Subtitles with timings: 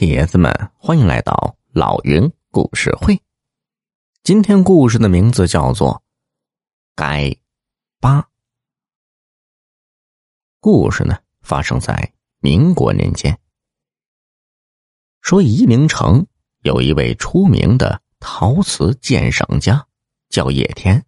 [0.00, 3.20] 铁子们，欢迎来到老云故事会。
[4.22, 5.92] 今天故事的名字叫做
[6.94, 7.36] 《改
[8.00, 8.22] 八》。
[10.58, 13.38] 故事呢，发生在民国年间。
[15.20, 16.26] 说夷陵城
[16.62, 19.86] 有一位出名的陶瓷鉴赏家，
[20.30, 21.04] 叫叶天。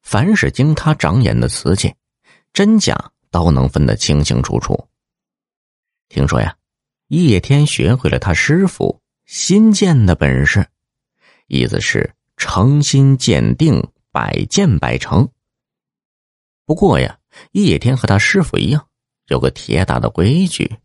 [0.00, 1.94] 凡是经他长眼的瓷器，
[2.54, 4.88] 真假都能分得清清楚楚。
[6.08, 6.56] 听说呀。
[7.12, 10.66] 叶天学会了他师傅新建的本事，
[11.46, 15.28] 意思是诚心鉴定，百鉴百成。
[16.64, 17.18] 不过呀，
[17.50, 18.88] 叶天和他师傅一样，
[19.26, 20.78] 有个铁打的规矩：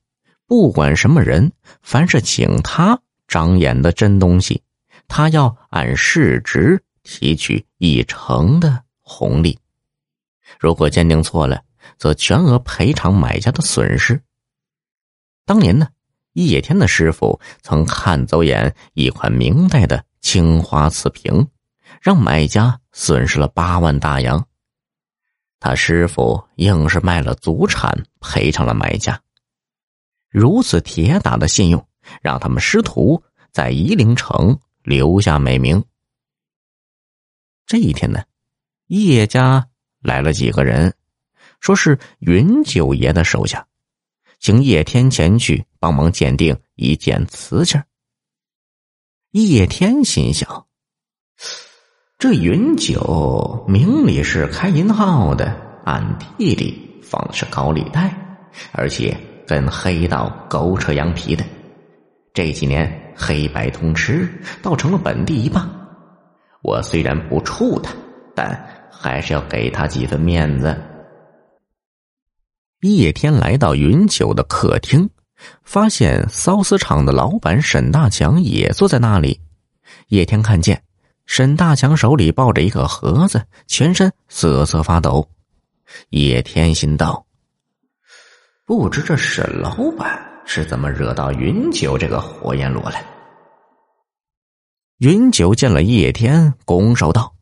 [0.45, 1.49] 不管什么人，
[1.81, 4.61] 凡是请他长眼的真东西，
[5.07, 9.57] 他要按市值提取一成的红利。
[10.59, 11.63] 如果鉴定错了，
[11.97, 14.21] 则全额赔偿买家的损失。
[15.45, 15.87] 当年呢。
[16.45, 21.47] 叶天的师傅曾看走眼一款明代的青花瓷瓶，
[21.99, 24.45] 让买家损失了八万大洋。
[25.59, 29.19] 他师傅硬是卖了祖产赔偿了买家。
[30.29, 31.87] 如此铁打的信用，
[32.21, 35.83] 让他们师徒在夷陵城留下美名。
[37.65, 38.23] 这一天呢，
[38.85, 39.67] 叶家
[40.01, 40.93] 来了几个人，
[41.59, 43.65] 说是云九爷的手下。
[44.39, 47.77] 请叶天前去帮忙鉴定一件瓷器。
[49.31, 50.65] 叶天心想：
[52.17, 58.11] 这云九明里是开银号的，暗地里放的是高利贷，
[58.71, 59.15] 而且
[59.45, 61.43] 跟黑道狗扯羊皮的。
[62.33, 64.27] 这几年黑白通吃，
[64.61, 65.69] 倒成了本地一霸。
[66.61, 67.91] 我虽然不怵他，
[68.35, 70.75] 但还是要给他几分面子。
[72.81, 75.09] 叶天来到云九的客厅，
[75.63, 79.39] 发现缫丝厂的老板沈大强也坐在那里。
[80.09, 80.83] 叶天看见
[81.25, 85.27] 沈大强手里抱着一个盒子，全身瑟瑟发抖。
[86.09, 87.25] 叶天心道
[88.65, 93.03] ：“不知这沈老板是怎么惹到云九这个火焰罗来？”
[94.99, 97.33] 云九见了叶天，拱手道：“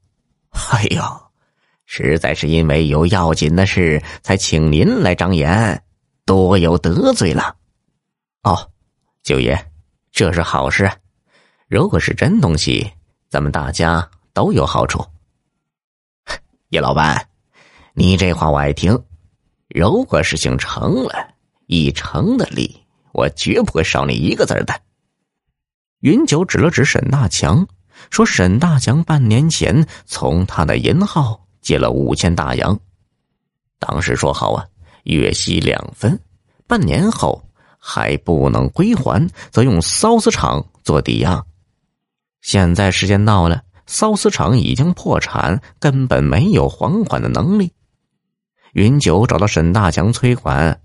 [0.71, 1.19] 哎呀！”
[1.85, 5.83] 实在是因为有要紧的事，才请您来张眼，
[6.25, 7.55] 多有得罪了。
[8.43, 8.71] 哦，
[9.23, 9.57] 九爷，
[10.11, 10.91] 这是好事。
[11.67, 12.91] 如果是真东西，
[13.29, 15.05] 咱们大家都有好处。
[16.69, 17.27] 叶老板，
[17.93, 18.99] 你这话我爱听。
[19.69, 21.33] 如果事情成了，
[21.67, 24.81] 一成的利，我绝不会少你一个字的。
[26.01, 27.67] 云九指了指沈大强，
[28.11, 32.79] 说：“沈大强半年前从他的银号。”借了五千大洋，
[33.79, 34.63] 当时说好啊，
[35.05, 36.17] 月息两分，
[36.67, 37.43] 半年后
[37.79, 41.43] 还不能归还，则用缫丝厂做抵押。
[42.41, 47.73] 现在时间到了，缫丝厂已经破产，根本没有还款的能力。
[48.73, 50.79] 云九找到沈大强催款，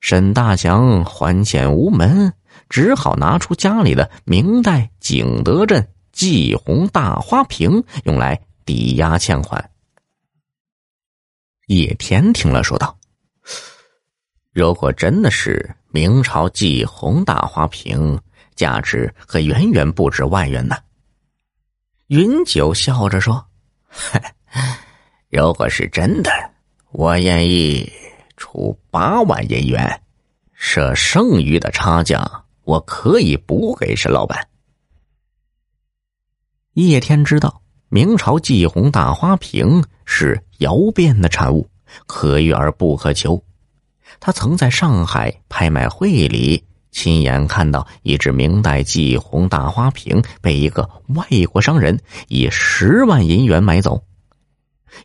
[0.00, 2.32] 沈大强还钱无门，
[2.70, 9.70] 只好拿出家里的明代景德镇季红大花瓶用来抵押欠款。
[11.66, 12.94] 叶天听了，说道
[14.52, 18.20] ：“如果真的是明朝季红大花瓶，
[18.54, 20.76] 价值可远远不止万元呢。”
[22.08, 23.46] 云九笑着说
[25.30, 26.30] ：“如果是真的，
[26.92, 27.90] 我愿意
[28.36, 30.02] 出八万银元，
[30.52, 34.46] 设剩余的差价，我可以补给沈老板。”
[36.74, 37.63] 叶天知道。
[37.94, 41.70] 明朝季红大花瓶是窑变的产物，
[42.08, 43.40] 可遇而不可求。
[44.18, 51.96] 他曾在上海拍卖会里亲眼看到一只明代季红大花瓶被一个外国商人
[52.26, 54.02] 以十万银元买走。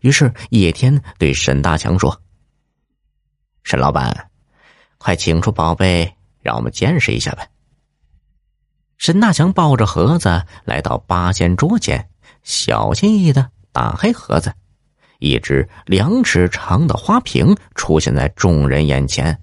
[0.01, 2.19] 于是叶天对沈大强说
[3.61, 4.31] ：“沈老板，
[4.97, 6.11] 快请出宝贝，
[6.41, 7.45] 让我们见识一下吧。”
[9.00, 12.07] 沈大强抱着盒子来到八仙桌前。
[12.44, 14.54] 小心翼翼的打开盒子，
[15.19, 19.38] 一只两尺长的花瓶出现在众人眼前。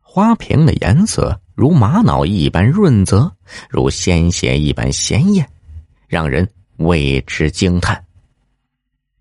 [0.00, 3.30] 花瓶的颜色如玛瑙一般润泽，
[3.68, 5.48] 如鲜血一般鲜艳，
[6.06, 8.04] 让人为之惊叹。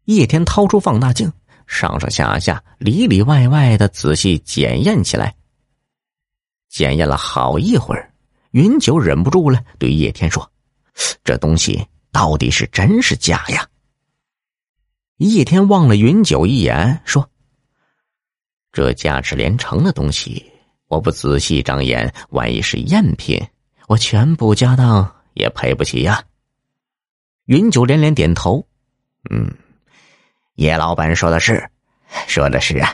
[0.06, 1.32] 叶天掏出放大镜，
[1.68, 5.34] 上上下下、里里外外的仔细检验起来。
[6.70, 8.13] 检验了好一会儿，
[8.54, 10.52] 云九忍不住了，对叶天说
[11.24, 13.68] ：“这东西。”到底是真是假呀？
[15.18, 17.28] 叶天望了云九一眼，说
[18.72, 20.52] ：“这价值连城的东西，
[20.90, 23.44] 我不仔细长眼，万一是赝品，
[23.88, 26.24] 我全部家当也赔不起呀。
[27.46, 28.64] 云九连连点头，
[29.32, 29.52] 嗯，
[30.54, 31.68] 叶老板说的是，
[32.28, 32.94] 说的是啊。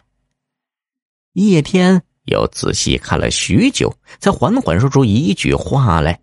[1.34, 6.20] 叶天又仔细看了许久，才缓缓说出一句话来：“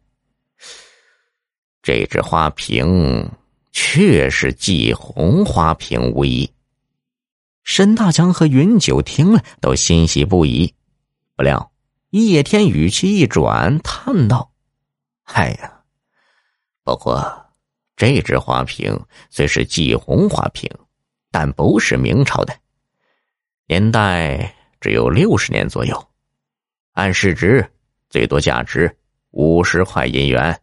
[1.83, 3.31] 这只花瓶
[3.73, 6.51] 确是季红花瓶无疑。”
[7.63, 10.73] 沈大强和云九听了都欣喜不已，
[11.37, 11.71] 不料
[12.11, 14.51] 叶天语气一转，叹道
[15.25, 15.81] ：“哎呀，
[16.83, 17.43] 不过……”
[17.97, 20.71] 这只花瓶虽是季红花瓶，
[21.31, 22.55] 但不是明朝的，
[23.69, 26.09] 年代只有六十年左右，
[26.93, 27.67] 按市值
[28.09, 28.97] 最多价值
[29.31, 30.61] 五十块银元。